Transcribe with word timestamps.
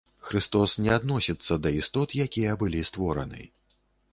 Хрыстос 0.27 0.71
не 0.85 0.91
адносіцца 0.95 1.57
да 1.65 1.73
істот, 1.81 2.17
якія 2.25 2.57
былі 2.63 2.81
створаны. 2.93 3.41